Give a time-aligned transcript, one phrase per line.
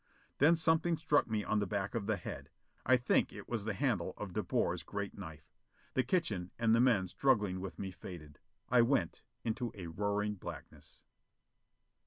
[0.39, 2.49] Then something struck me on the back of the head:
[2.87, 5.53] I think it was the handle of De Boer's great knife.
[5.93, 8.39] The kitchen and the men struggling with me faded.
[8.67, 11.03] I went into a roaring blackness.